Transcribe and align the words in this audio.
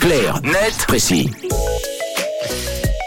Clair, 0.00 0.40
net, 0.42 0.86
précis. 0.86 1.28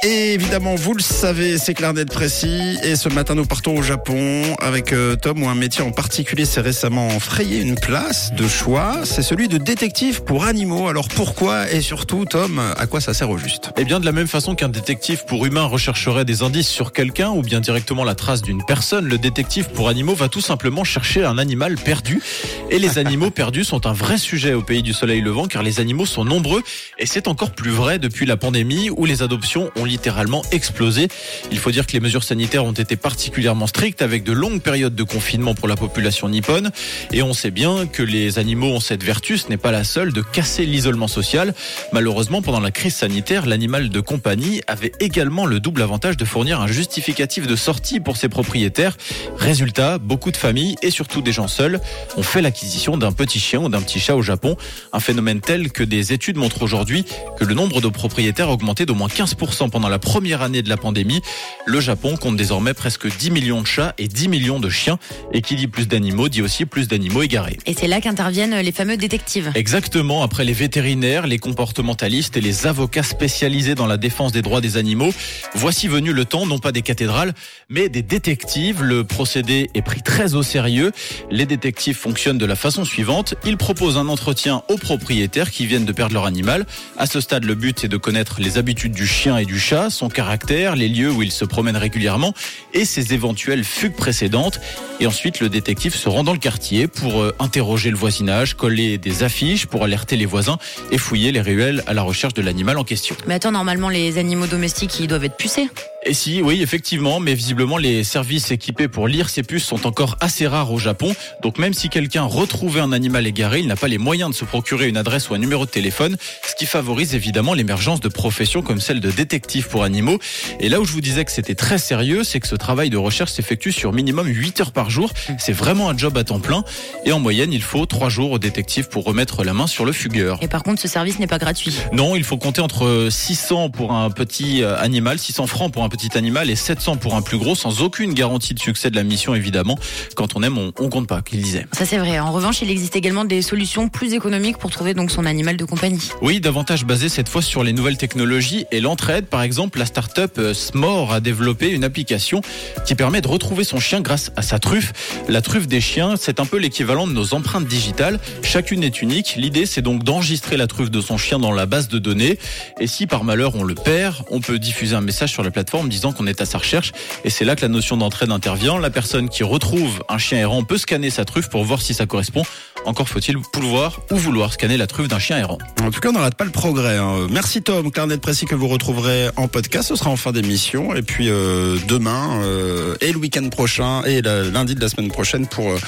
Et 0.05 0.33
évidemment, 0.33 0.75
vous 0.75 0.94
le 0.94 1.02
savez, 1.02 1.57
c'est 1.57 1.73
clair 1.73 1.94
d'être 1.94 2.11
précis. 2.11 2.77
Et 2.83 2.98
ce 2.98 3.07
matin, 3.07 3.35
nous 3.35 3.46
partons 3.46 3.77
au 3.77 3.81
Japon 3.81 4.44
avec 4.60 4.91
euh, 4.91 5.15
Tom, 5.15 5.41
où 5.41 5.47
un 5.47 5.55
métier 5.55 5.81
en 5.81 5.91
particulier 5.91 6.44
s'est 6.44 6.60
récemment 6.60 7.07
frayé 7.21 7.62
une 7.62 7.76
place 7.76 8.33
de 8.33 8.46
choix. 8.46 9.05
C'est 9.05 9.21
celui 9.21 9.47
de 9.47 9.58
détective 9.58 10.21
pour 10.26 10.44
animaux. 10.44 10.89
Alors 10.89 11.08
pourquoi 11.08 11.71
et 11.71 11.79
surtout, 11.79 12.26
Tom, 12.26 12.60
à 12.78 12.85
quoi 12.85 12.99
ça 12.99 13.13
sert 13.13 13.29
au 13.29 13.37
juste? 13.37 13.71
Eh 13.78 13.85
bien, 13.85 14.01
de 14.01 14.05
la 14.05 14.12
même 14.12 14.28
façon 14.28 14.55
qu'un 14.55 14.67
détective 14.67 15.24
pour 15.26 15.46
humains 15.46 15.63
rechercherait 15.63 16.26
des 16.26 16.44
indices 16.44 16.68
sur 16.68 16.92
quelqu'un 16.92 17.30
ou 17.30 17.42
bien 17.42 17.62
directement 17.62 18.04
la 18.04 18.16
trace 18.16 18.42
d'une 18.42 18.66
personne, 18.66 19.08
le 19.08 19.18
détective 19.18 19.70
pour 19.70 19.88
animaux 19.88 20.16
va 20.16 20.28
tout 20.28 20.42
simplement 20.42 20.84
chercher 20.84 21.24
un 21.24 21.38
animal 21.38 21.76
perdu. 21.76 22.22
Et 22.70 22.78
les 22.78 22.98
animaux 22.98 23.30
perdus 23.32 23.64
sont 23.64 23.88
un 23.88 23.94
vrai 23.94 24.18
sujet 24.18 24.54
au 24.54 24.64
pays 24.64 24.84
du 24.84 24.92
soleil 24.92 25.22
levant 25.22 25.48
car 25.48 25.64
les 25.64 25.80
animaux 25.80 26.06
sont 26.06 26.26
nombreux 26.26 26.62
et 27.00 27.06
c'est 27.06 27.30
encore 27.30 27.52
plus 27.52 27.72
vrai 27.72 28.00
depuis 28.00 28.26
la 28.26 28.35
pandémie 28.35 28.90
où 28.90 29.05
les 29.05 29.22
adoptions 29.22 29.72
ont 29.77 29.93
littéralement 29.94 30.42
explosé. 30.52 31.08
Il 31.52 31.60
faut 31.60 31.70
dire 31.70 31.86
que 31.86 31.94
les 31.94 32.00
mesures 32.00 32.24
sanitaires 32.24 32.66
ont 32.66 32.72
été 32.72 32.96
particulièrement 32.96 33.68
strictes 33.68 34.02
avec 34.02 34.24
de 34.24 34.32
longues 34.32 34.60
périodes 34.60 34.96
de 34.96 35.04
confinement 35.04 35.54
pour 35.54 35.68
la 35.68 35.76
population 35.76 36.30
nippone. 36.30 36.72
Et 37.12 37.22
on 37.22 37.34
sait 37.34 37.52
bien 37.52 37.86
que 37.86 38.02
les 38.02 38.40
animaux 38.40 38.72
ont 38.72 38.80
cette 38.80 39.04
vertu, 39.04 39.38
ce 39.38 39.50
n'est 39.50 39.58
pas 39.58 39.72
la 39.72 39.84
seule, 39.84 40.12
de 40.12 40.22
casser 40.22 40.66
l'isolement 40.66 41.08
social. 41.08 41.54
Malheureusement, 41.92 42.42
pendant 42.42 42.60
la 42.60 42.72
crise 42.72 42.96
sanitaire, 42.96 43.46
l'animal 43.46 43.90
de 43.90 44.00
compagnie 44.00 44.62
avait 44.66 44.94
également 45.00 45.46
le 45.46 45.60
double 45.60 45.84
avantage 45.84 46.18
de 46.18 46.26
fournir 46.26 46.60
un 46.60 46.68
justificatif 46.68 47.46
de 47.46 47.55
sortie 47.55 48.00
pour 48.00 48.18
ses 48.18 48.30
propriétaires. 48.30 48.98
Résultat, 49.38 50.00
beaucoup 50.00 50.32
de 50.32 50.38
familles 50.38 50.76
et 50.82 50.90
surtout 50.90 51.22
des 51.22 51.32
gens 51.32 51.48
seuls 51.48 51.80
ont 52.18 52.24
fait 52.24 52.41
l'acquisition 52.41 52.98
d'un 52.98 53.12
petit 53.12 53.40
chien 53.40 53.60
ou 53.60 53.70
d'un 53.70 53.82
petit 53.82 54.00
chat 54.00 54.16
au 54.16 54.24
Japon. 54.24 54.58
Un 54.91 55.00
phénomène 55.00 55.40
tel 55.40 55.72
que 55.72 55.84
des 55.84 56.14
études 56.14 56.38
montrent 56.38 56.64
aujourd'hui 56.64 57.05
que 57.38 57.46
le 57.46 57.54
nombre 57.54 57.80
de 57.80 57.90
propriétaires 57.90 58.50
a 58.50 58.54
augmenté 58.54 58.88
d'au 58.88 58.96
moins 58.96 59.08
15% 59.08 59.70
pendant 59.70 59.83
la 59.90 60.00
première 60.00 60.41
année 60.41 60.62
de 60.62 60.70
la 60.70 60.77
pandémie. 60.77 61.21
Le 61.66 61.80
Japon 61.80 62.18
compte 62.18 62.38
désormais 62.38 62.74
presque 62.74 63.07
10 63.07 63.32
millions 63.32 63.62
de 63.62 63.68
chats 63.68 63.94
et 63.98 64.07
10 64.07 64.27
millions 64.27 64.59
de 64.59 64.69
chiens. 64.69 64.99
Et 65.33 65.41
qui 65.41 65.55
dit 65.55 65.67
plus 65.67 65.88
d'animaux 65.88 66.30
dit 66.30 66.41
aussi 66.41 66.66
plus 66.66 66.88
d'animaux 66.88 67.23
égarés. 67.23 67.57
Et 67.66 67.73
c'est 67.73 67.88
là 67.88 68.02
qu'interviennent 68.02 68.59
les 68.59 68.72
fameux 68.72 68.97
détectives. 68.97 69.52
Exactement, 69.55 70.23
après 70.23 70.44
les 70.44 70.53
vétérinaires, 70.53 71.27
les 71.27 71.39
comportementalistes 71.39 72.38
et 72.38 72.41
les 72.41 72.67
avocats 72.67 73.03
spécialisés 73.03 73.75
dans 73.75 73.88
la 73.88 73.97
défense 73.97 74.31
des 74.31 74.41
droits 74.41 74.61
des 74.61 74.77
animaux, 74.77 75.13
voici 75.55 75.88
venu 75.88 76.13
le 76.13 76.25
temps, 76.25 76.45
non 76.45 76.59
pas 76.59 76.72
des 76.72 76.81
cathédrales, 76.81 77.33
mais 77.69 77.89
des 77.89 78.02
détectives. 78.02 78.83
Le 78.83 79.03
procédé 79.03 79.69
est 79.73 79.81
pris 79.81 80.02
très 80.02 80.35
au 80.35 80.44
sérieux. 80.44 80.91
Les 81.31 81.45
détectives 81.45 81.95
fonctionnent 81.95 82.38
de 82.38 82.45
la 82.45 82.55
façon 82.55 82.85
suivante. 82.85 83.35
Ils 83.45 83.57
proposent 83.57 83.97
un 83.97 84.07
entretien 84.07 84.63
aux 84.69 84.77
propriétaires 84.77 85.52
qui 85.52 85.66
viennent 85.66 85.85
de 85.85 85.91
perdre 85.91 86.13
leur 86.13 86.25
animal. 86.25 86.66
À 86.97 87.05
ce 87.05 87.19
stade, 87.19 87.45
le 87.45 87.55
but 87.55 87.83
est 87.83 87.88
de 87.88 87.97
connaître 87.97 88.39
les 88.39 88.57
habitudes 88.57 88.94
du 88.94 89.07
chien 89.07 89.38
et 89.38 89.45
du 89.45 89.59
chat, 89.59 89.72
son 89.89 90.09
caractère, 90.09 90.75
les 90.75 90.88
lieux 90.88 91.11
où 91.11 91.23
il 91.23 91.31
se 91.31 91.45
promène 91.45 91.77
régulièrement 91.77 92.33
et 92.73 92.85
ses 92.85 93.13
éventuelles 93.13 93.63
fugues 93.63 93.95
précédentes. 93.95 94.59
Et 94.99 95.07
ensuite, 95.07 95.39
le 95.39 95.49
détective 95.49 95.95
se 95.95 96.09
rend 96.09 96.23
dans 96.23 96.33
le 96.33 96.39
quartier 96.39 96.88
pour 96.88 97.21
euh, 97.21 97.35
interroger 97.39 97.89
le 97.89 97.97
voisinage, 97.97 98.55
coller 98.55 98.97
des 98.97 99.23
affiches 99.23 99.66
pour 99.66 99.83
alerter 99.83 100.16
les 100.16 100.25
voisins 100.25 100.57
et 100.91 100.97
fouiller 100.97 101.31
les 101.31 101.41
ruelles 101.41 101.83
à 101.88 101.94
la 101.94 102.03
recherche 102.03 102.33
de 102.33 102.41
l'animal 102.41 102.77
en 102.77 102.83
question. 102.83 103.16
Mais 103.27 103.35
attends, 103.35 103.51
normalement, 103.51 103.89
les 103.89 104.17
animaux 104.17 104.47
domestiques, 104.47 104.99
ils 104.99 105.07
doivent 105.07 105.25
être 105.25 105.38
pucés. 105.38 105.69
Et 106.05 106.13
si, 106.13 106.41
oui, 106.41 106.61
effectivement, 106.61 107.21
mais 107.21 107.33
visiblement 107.33 107.77
les 107.77 108.03
services 108.03 108.51
équipés 108.51 108.89
pour 108.89 109.07
lire 109.07 109.29
ces 109.29 109.41
puces 109.41 109.63
sont 109.63 109.87
encore 109.87 110.17
assez 110.19 110.47
rares 110.47 110.71
au 110.73 110.77
Japon. 110.77 111.15
Donc 111.41 111.57
même 111.57 111.73
si 111.73 111.87
quelqu'un 111.87 112.23
retrouvait 112.23 112.81
un 112.81 112.91
animal 112.91 113.25
égaré, 113.25 113.59
il 113.59 113.67
n'a 113.67 113.77
pas 113.77 113.87
les 113.87 113.97
moyens 113.97 114.31
de 114.31 114.35
se 114.35 114.43
procurer 114.43 114.89
une 114.89 114.97
adresse 114.97 115.29
ou 115.29 115.33
un 115.33 115.37
numéro 115.37 115.65
de 115.65 115.71
téléphone, 115.71 116.17
ce 116.45 116.55
qui 116.55 116.65
favorise 116.65 117.15
évidemment 117.15 117.53
l'émergence 117.53 118.01
de 118.01 118.09
professions 118.09 118.61
comme 118.61 118.81
celle 118.81 118.99
de 118.99 119.11
détective 119.11 119.69
pour 119.69 119.83
animaux. 119.83 120.19
Et 120.59 120.67
là 120.67 120.81
où 120.81 120.85
je 120.85 120.91
vous 120.91 120.99
disais 120.99 121.23
que 121.23 121.31
c'était 121.31 121.55
très 121.55 121.77
sérieux, 121.77 122.25
c'est 122.25 122.41
que 122.41 122.47
ce 122.47 122.55
travail 122.55 122.89
de 122.89 122.97
recherche 122.97 123.31
s'effectue 123.31 123.71
sur 123.71 123.93
minimum 123.93 124.28
8 124.28 124.59
heures 124.59 124.72
par 124.73 124.89
jour. 124.89 125.13
C'est 125.38 125.53
vraiment 125.53 125.89
un 125.89 125.97
job 125.97 126.17
à 126.17 126.25
temps 126.25 126.41
plein. 126.41 126.66
Et 127.05 127.13
en 127.13 127.19
moyenne, 127.19 127.53
il 127.53 127.61
faut 127.61 127.85
3 127.85 128.09
jours 128.09 128.31
au 128.31 128.39
détective 128.39 128.89
pour 128.89 129.05
remettre 129.05 129.45
la 129.45 129.53
main 129.53 129.67
sur 129.67 129.85
le 129.85 129.94
fugueur. 129.94 130.39
Et 130.41 130.49
par 130.49 130.63
contre, 130.63 130.81
ce 130.81 130.89
service 130.89 131.19
n'est 131.19 131.28
pas 131.28 131.38
gratuit. 131.38 131.78
Non, 131.94 132.17
il 132.17 132.25
faut 132.25 132.38
compter 132.38 132.59
entre 132.59 133.07
600 133.09 133.69
pour 133.69 133.94
un 133.94 134.09
petit 134.09 134.63
euh, 134.63 134.78
animal, 134.78 135.17
600 135.17 135.47
francs 135.47 135.72
pour 135.72 135.83
un 135.83 135.92
petit 135.93 136.17
animal 136.17 136.49
et 136.49 136.55
700 136.55 136.95
pour 136.95 137.13
un 137.13 137.21
plus 137.21 137.37
gros, 137.37 137.53
sans 137.53 137.83
aucune 137.83 138.15
garantie 138.15 138.55
de 138.55 138.59
succès 138.59 138.89
de 138.89 138.95
la 138.95 139.03
mission, 139.03 139.35
évidemment. 139.35 139.77
Quand 140.15 140.35
on 140.35 140.41
aime, 140.41 140.57
on, 140.57 140.73
on 140.79 140.89
compte 140.89 141.05
pas, 141.05 141.21
qu'il 141.21 141.39
disait. 141.39 141.67
Ça 141.71 141.85
c'est 141.85 141.99
vrai. 141.99 142.19
En 142.19 142.31
revanche, 142.31 142.63
il 142.63 142.71
existe 142.71 142.95
également 142.95 143.25
des 143.25 143.43
solutions 143.43 143.89
plus 143.89 144.15
économiques 144.15 144.57
pour 144.57 144.71
trouver 144.71 144.95
donc 144.95 145.11
son 145.11 145.23
animal 145.27 145.55
de 145.55 145.65
compagnie. 145.65 146.09
Oui, 146.23 146.39
davantage 146.39 146.83
basé 146.83 147.09
cette 147.09 147.29
fois 147.29 147.43
sur 147.43 147.63
les 147.63 147.73
nouvelles 147.73 147.97
technologies 147.97 148.65
et 148.71 148.81
l'entraide. 148.81 149.27
Par 149.27 149.43
exemple, 149.43 149.77
la 149.77 149.85
start-up 149.85 150.33
euh, 150.39 150.55
Smore 150.55 151.13
a 151.13 151.19
développé 151.19 151.69
une 151.69 151.83
application 151.83 152.41
qui 152.87 152.95
permet 152.95 153.21
de 153.21 153.27
retrouver 153.27 153.63
son 153.63 153.79
chien 153.79 154.01
grâce 154.01 154.31
à 154.35 154.41
sa 154.41 154.57
truffe. 154.57 154.93
La 155.27 155.43
truffe 155.43 155.67
des 155.67 155.79
chiens, 155.79 156.15
c'est 156.17 156.39
un 156.39 156.47
peu 156.47 156.57
l'équivalent 156.57 157.05
de 157.05 157.13
nos 157.13 157.35
empreintes 157.35 157.67
digitales. 157.67 158.19
Chacune 158.41 158.83
est 158.83 159.03
unique. 159.03 159.35
L'idée, 159.37 159.67
c'est 159.67 159.83
donc 159.83 160.03
d'enregistrer 160.03 160.57
la 160.57 160.65
truffe 160.65 160.89
de 160.89 161.01
son 161.01 161.19
chien 161.19 161.37
dans 161.37 161.51
la 161.51 161.67
base 161.67 161.87
de 161.87 161.99
données. 161.99 162.39
Et 162.79 162.87
si 162.87 163.05
par 163.05 163.23
malheur 163.23 163.53
on 163.53 163.63
le 163.63 163.75
perd, 163.75 164.23
on 164.31 164.41
peut 164.41 164.57
diffuser 164.57 164.95
un 164.95 165.01
message 165.01 165.31
sur 165.31 165.43
la 165.43 165.51
plateforme 165.51 165.82
disant 165.88 166.11
qu'on 166.11 166.27
est 166.27 166.41
à 166.41 166.45
sa 166.45 166.57
recherche. 166.57 166.91
Et 167.23 167.29
c'est 167.29 167.45
là 167.45 167.55
que 167.55 167.61
la 167.61 167.67
notion 167.67 167.97
d'entraide 167.97 168.31
intervient. 168.31 168.79
La 168.79 168.89
personne 168.89 169.29
qui 169.29 169.44
retrouve 169.44 170.03
un 170.09 170.17
chien 170.17 170.39
errant 170.39 170.63
peut 170.63 170.77
scanner 170.77 171.09
sa 171.09 171.25
truffe 171.25 171.49
pour 171.49 171.63
voir 171.63 171.81
si 171.81 171.94
ça 171.94 172.05
correspond. 172.05 172.44
Encore 172.85 173.07
faut-il 173.07 173.38
pouvoir 173.39 174.01
ou 174.11 174.17
vouloir 174.17 174.51
scanner 174.51 174.75
la 174.75 174.88
truffe 174.88 175.07
d'un 175.07 175.19
chien 175.19 175.38
errant. 175.38 175.57
En 175.81 175.89
tout 175.91 176.01
cas, 176.01 176.09
on 176.09 176.13
n'arrête 176.13 176.35
pas 176.35 176.43
le 176.43 176.51
progrès. 176.51 176.97
hein. 176.97 177.27
Merci 177.29 177.61
Tom, 177.61 177.91
Clarnet 177.91 178.17
précis 178.17 178.45
que 178.45 178.55
vous 178.55 178.67
retrouverez 178.67 179.29
en 179.38 179.47
podcast. 179.47 179.89
Ce 179.89 179.95
sera 179.95 180.09
en 180.09 180.17
fin 180.17 180.33
d'émission. 180.33 180.93
Et 180.93 181.01
puis 181.01 181.29
euh, 181.29 181.77
demain 181.88 182.41
euh, 182.43 182.95
et 182.99 183.13
le 183.13 183.19
week-end 183.19 183.47
prochain 183.49 184.03
et 184.03 184.22
le 184.22 184.49
lundi 184.49 184.75
de 184.75 184.81
la 184.81 184.89
semaine 184.89 185.09
prochaine 185.09 185.47
pour 185.47 185.69
euh, 185.69 185.79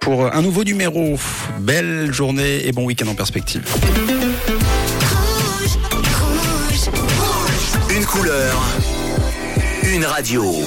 pour 0.00 0.26
un 0.34 0.42
nouveau 0.42 0.64
numéro. 0.64 1.18
Belle 1.60 2.12
journée 2.12 2.66
et 2.66 2.72
bon 2.72 2.84
week-end 2.84 3.06
en 3.06 3.14
perspective. 3.14 3.62
Rouge, 3.72 5.78
rouge, 5.90 6.88
rouge. 6.92 7.96
Une 7.96 8.04
couleur, 8.04 8.60
une 9.92 10.06
radio. 10.06 10.64